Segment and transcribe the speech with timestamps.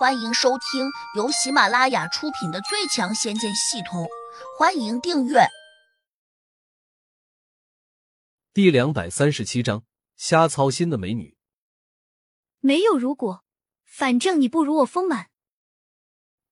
[0.00, 4.04] 欢迎收听由喜马拉雅出品的《最强仙剑系统》，
[4.58, 5.40] 欢迎订阅。
[8.54, 9.84] 第两百三十七章：
[10.16, 11.36] 瞎操心的美女。
[12.60, 13.44] 没有如果，
[13.84, 15.28] 反正你不如我丰满。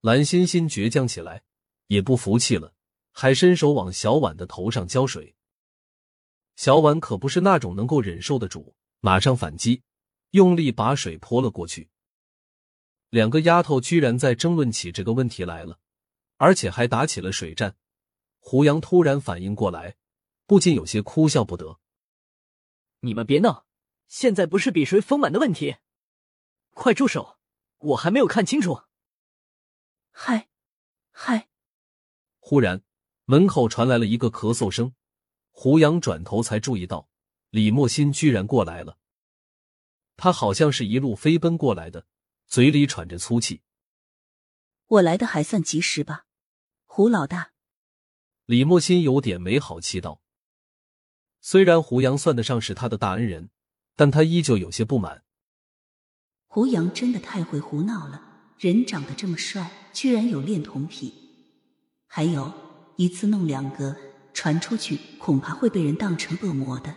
[0.02, 1.42] 蓝欣欣倔强起来，
[1.86, 2.74] 也不服气了，
[3.12, 5.34] 还伸手往小婉的头上浇水。
[6.56, 9.82] 小婉可不是那种能够忍受的主，马上反击，
[10.32, 11.88] 用力把水泼了过去。
[13.10, 15.78] 两个丫头居然在争论起这个问题来了，
[16.36, 17.76] 而且还打起了水战。
[18.38, 19.96] 胡杨突然反应过来，
[20.46, 21.80] 不禁有些哭笑不得。
[23.00, 23.66] 你们别闹，
[24.06, 25.76] 现在不是比谁丰满的问题，
[26.70, 27.38] 快住手！
[27.78, 28.82] 我还没有看清楚。
[30.10, 30.48] 嗨，
[31.10, 31.48] 嗨！
[32.40, 32.82] 忽然
[33.24, 34.94] 门口传来了一个咳嗽声，
[35.50, 37.08] 胡杨转头才注意到
[37.50, 38.98] 李莫欣居然过来了。
[40.16, 42.06] 他好像是一路飞奔过来的。
[42.48, 43.60] 嘴里喘着粗气，
[44.86, 46.24] 我来的还算及时吧，
[46.86, 47.50] 胡老大。
[48.46, 50.22] 李莫心有点没好气道
[51.42, 53.50] ：“虽然胡杨算得上是他的大恩人，
[53.94, 55.24] 但他依旧有些不满。
[56.46, 58.22] 胡杨真的太会胡闹了，
[58.56, 61.12] 人长得这么帅，居然有恋童癖，
[62.06, 62.50] 还有
[62.96, 63.94] 一次弄两个，
[64.32, 66.96] 传出去恐怕会被人当成恶魔的。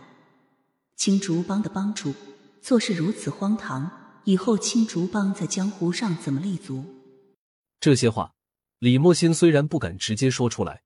[0.96, 2.14] 青竹帮的帮主
[2.62, 6.84] 做事如此荒唐。”以后青竹帮在江湖上怎么立足？
[7.80, 8.34] 这些话，
[8.78, 10.84] 李莫心虽然不敢直接说出来，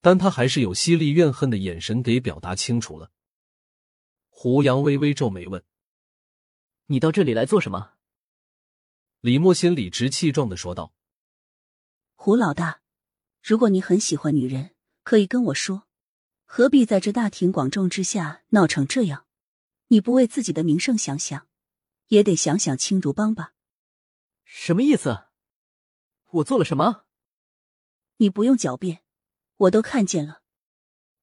[0.00, 3.10] 但他还是有犀利怨恨的眼神给表达清楚了。
[4.28, 5.64] 胡杨微微皱眉问
[6.86, 7.94] ：“你到这里来做什么？”
[9.20, 10.94] 李莫心理直气壮的说道
[12.14, 12.82] ：“胡老大，
[13.42, 14.70] 如果你很喜欢女人，
[15.02, 15.88] 可以跟我说，
[16.44, 19.26] 何必在这大庭广众之下闹成这样？
[19.88, 21.46] 你不为自己的名声想想？”
[22.08, 23.54] 也得想想青竹帮吧，
[24.44, 25.26] 什么意思？
[26.26, 27.04] 我做了什么？
[28.16, 29.02] 你不用狡辩，
[29.56, 30.42] 我都看见了。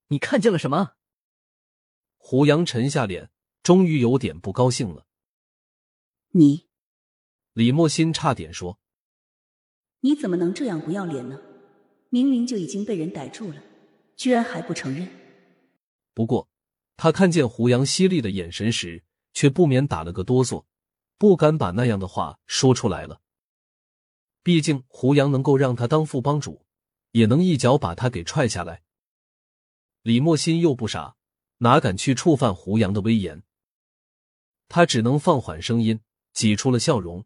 [0.07, 0.93] 你看见了什么？
[2.17, 3.31] 胡杨沉下脸，
[3.63, 5.07] 终于有点不高兴了。
[6.31, 6.67] 你，
[7.53, 8.79] 李莫心差点说
[10.01, 11.39] ：“你怎么能这样不要脸呢？
[12.09, 13.63] 明明就已经被人逮住了，
[14.15, 15.07] 居然还不承认。”
[16.13, 16.49] 不过，
[16.95, 20.65] 他看见胡杨犀利的眼神时，却不免打了个哆嗦。
[21.17, 23.21] 不敢把那样的话说出来了。
[24.43, 26.65] 毕竟胡杨能够让他当副帮主，
[27.11, 28.83] 也能一脚把他给踹下来。
[30.01, 31.15] 李莫心又不傻，
[31.57, 33.43] 哪敢去触犯胡杨的威严？
[34.67, 36.01] 他只能放缓声音，
[36.33, 37.25] 挤出了笑容，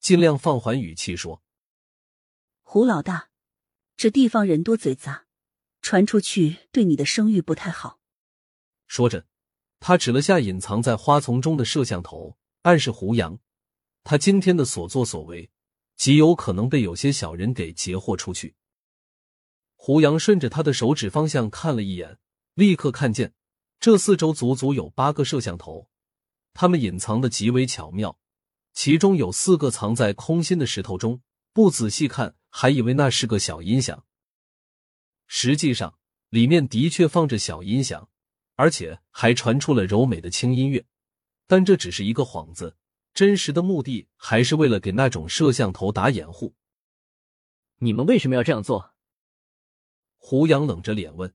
[0.00, 1.42] 尽量放缓语气说
[2.62, 3.30] ：“胡老大，
[3.96, 5.26] 这地方人多嘴杂，
[5.82, 8.00] 传出去对你的声誉不太好。”
[8.86, 9.26] 说着，
[9.80, 12.38] 他指了下隐藏在花丛中的摄像头。
[12.64, 13.38] 暗示胡杨，
[14.04, 15.50] 他今天的所作所为
[15.96, 18.56] 极有可能被有些小人给截获出去。
[19.76, 22.18] 胡杨顺着他的手指方向看了一眼，
[22.54, 23.34] 立刻看见
[23.78, 25.90] 这四周足足有八个摄像头，
[26.54, 28.18] 他们隐藏的极为巧妙，
[28.72, 31.20] 其中有四个藏在空心的石头中，
[31.52, 34.06] 不仔细看还以为那是个小音响，
[35.26, 35.98] 实际上
[36.30, 38.08] 里面的确放着小音响，
[38.54, 40.86] 而且还传出了柔美的轻音乐。
[41.46, 42.76] 但这只是一个幌子，
[43.12, 46.54] 真实的目的还是为了给那种摄像头打掩护。
[47.78, 48.94] 你们为什么要这样做？
[50.16, 51.34] 胡杨冷着脸问。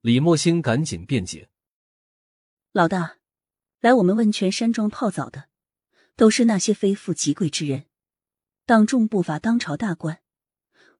[0.00, 1.50] 李莫心赶紧辩解
[2.72, 3.18] ：“老大，
[3.80, 5.48] 来我们温泉山庄泡澡的，
[6.16, 7.86] 都是那些非富即贵之人，
[8.64, 10.22] 当众不乏当朝大官。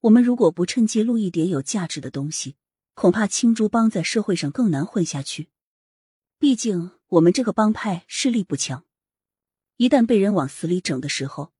[0.00, 2.56] 我们如果不趁机录一点有价值的东西，
[2.94, 5.49] 恐怕青竹帮在社会上更难混下去。
[6.38, 8.85] 毕竟……”我们这个帮派势力不强，
[9.77, 11.55] 一旦被人往死里整的时候，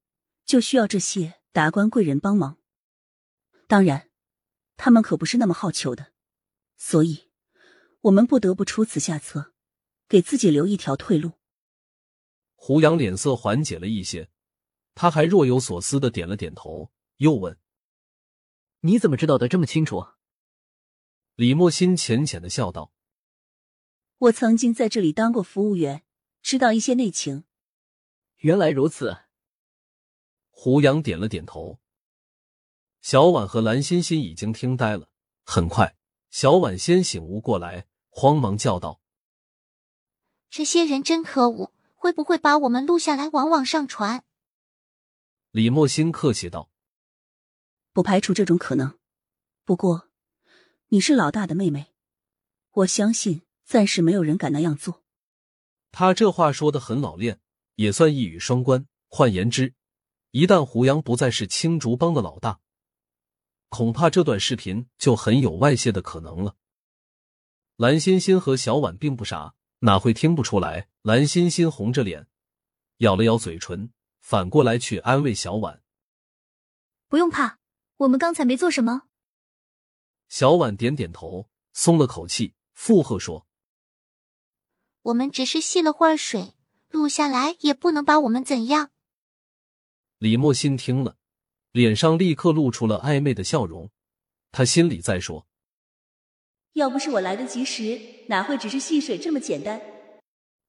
[0.44, 2.59] 就需要这些达官贵人帮忙。
[3.66, 4.10] 当然，
[4.76, 6.12] 他们可不是那么好求的，
[6.76, 7.31] 所以
[8.03, 9.54] 我们不得不出此下策，
[10.06, 11.32] 给自己留一条退路。
[12.54, 14.28] 胡杨脸色缓解了一些，
[14.94, 17.58] 他还若有所思的点了点头，又问
[18.81, 20.08] ：“你怎么知道的这么清楚？”
[21.37, 22.93] 李莫心浅浅的笑道。
[24.19, 26.03] 我曾经在这里当过服务员，
[26.43, 27.44] 知道一些内情。
[28.38, 29.17] 原来如此。
[30.50, 31.79] 胡杨点了点头。
[33.00, 35.09] 小婉和蓝欣欣已经听呆了。
[35.44, 35.97] 很快，
[36.31, 39.00] 小婉先醒悟过来，慌忙叫道
[40.50, 44.25] ：“这些人真可恶，会不会把我们录下来往网上传？”
[45.53, 46.70] 李莫心客气道
[47.94, 48.99] ：“不排除这种可能。
[49.65, 50.09] 不过，
[50.88, 51.94] 你是老大的妹妹，
[52.73, 55.05] 我相信。”暂时没有人敢那样做。
[55.93, 57.38] 他这话说的很老练，
[57.75, 58.87] 也算一语双关。
[59.09, 59.75] 换言之，
[60.31, 62.61] 一旦胡杨不再是青竹帮的老大，
[63.69, 66.56] 恐怕这段视频就很有外泄的可能了。
[67.76, 70.88] 蓝欣欣和小婉并不傻，哪会听不出来？
[71.03, 72.26] 蓝欣欣红着脸，
[72.99, 75.82] 咬了咬嘴唇，反过来去安慰小婉
[77.06, 77.59] ：“不用怕，
[77.99, 79.03] 我们刚才没做什么。”
[80.29, 83.47] 小婉点点头，松了口气，附和说
[85.02, 86.54] ：“我们只是戏了会儿水，
[86.90, 88.90] 录下来也不能把我们怎样。”
[90.18, 91.16] 李莫心听了，
[91.72, 93.90] 脸上立刻露出了暧昧的笑容。
[94.50, 95.46] 他心里在说
[96.74, 99.80] ：“要不是我来得及时，哪会只是戏水这么简单？”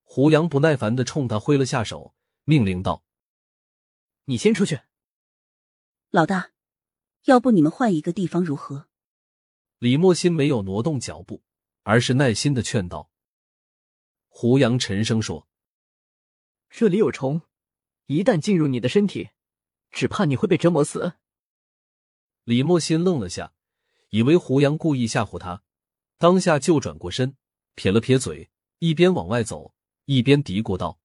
[0.03, 3.03] 胡杨不耐烦的冲他挥了下手，命令道
[4.25, 4.81] ：“你先出去。”
[6.11, 6.51] 老大，
[7.25, 8.87] 要不你们换一个地方如何？
[9.77, 11.43] 李莫心没有挪动脚步，
[11.83, 13.08] 而是耐心的劝道。
[14.29, 15.49] 胡杨沉声说
[16.69, 17.41] ：“这里有虫，
[18.05, 19.31] 一旦进入你的身体，
[19.91, 21.15] 只怕你会被折磨死。”
[22.45, 23.53] 李莫心愣了下，
[24.11, 25.63] 以为胡杨故意吓唬他，
[26.17, 27.35] 当下就转过身，
[27.75, 31.01] 撇了撇嘴，一边往外走，一边嘀咕道：“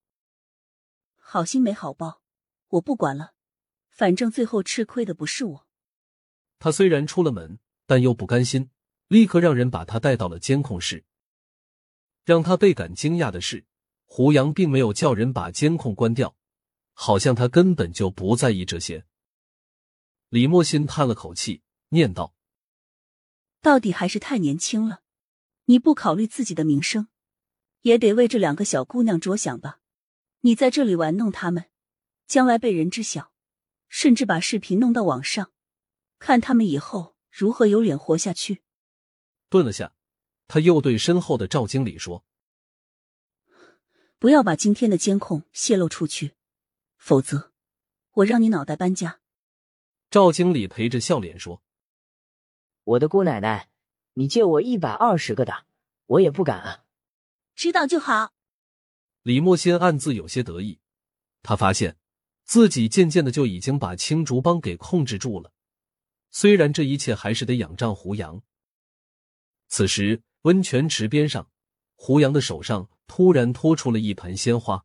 [1.19, 2.23] 好心没好报，
[2.69, 3.35] 我不管了，
[3.91, 5.67] 反正最后吃亏的不是我。”
[6.61, 7.59] 他虽然出了门。
[7.87, 8.71] 但又不甘心，
[9.09, 11.05] 立刻让人把他带到了监控室。
[12.25, 13.65] 让他倍感惊讶的是，
[14.05, 16.37] 胡杨并没有叫人把监控关掉，
[16.93, 19.07] 好像他根本就不在意这些。
[20.29, 22.35] 李莫心叹了口气，念道
[23.61, 25.03] ：“到底还是太年轻了，
[25.67, 27.09] 你不考虑自己的名声，
[27.83, 29.81] 也得为这两个小姑娘着想吧？
[30.41, 31.67] 你在这里玩弄他们，
[32.27, 33.33] 将来被人知晓，
[33.89, 35.53] 甚至把视频弄到网上，
[36.19, 38.63] 看他们以后。”如何有脸活下去？
[39.49, 39.97] 顿了下，
[40.47, 42.25] 他又对身后的赵经理说
[44.19, 46.35] ：“不要把今天的监控泄露出去，
[46.97, 47.53] 否则
[48.13, 49.21] 我让你脑袋搬家。”
[50.11, 51.63] 赵经理陪着笑脸说
[52.85, 53.71] ：“我的姑奶奶，
[54.15, 55.67] 你借我一百二十个的，
[56.07, 56.85] 我也不敢啊。”
[57.57, 58.33] 知道就好。
[59.23, 60.81] 李莫仙暗自有些得意，
[61.43, 61.97] 他发现
[62.45, 65.53] 自己渐渐的就已经把青竹帮给控制住了。
[66.31, 68.43] 虽然这一切还是得仰仗胡杨。
[69.69, 71.49] 此时，温泉池边上，
[71.95, 74.85] 胡杨的手上突然托出了一盆鲜花。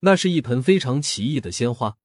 [0.00, 1.96] 那是一盆非常奇异的鲜花，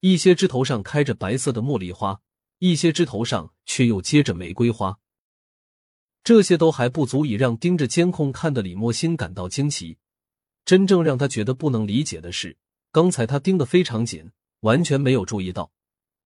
[0.00, 2.22] 一些枝头上开着白色的茉莉花，
[2.58, 4.98] 一些枝头上却又结着玫瑰花。
[6.22, 9.98] 这些都还不足以让盯着监控看的李莫心感到惊奇。
[10.64, 12.56] 真正让他觉得不能理解的是，
[12.90, 15.70] 刚才他盯得非常紧，完全没有注意到。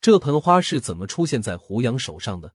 [0.00, 2.54] 这盆花是怎么出现在胡杨手上的？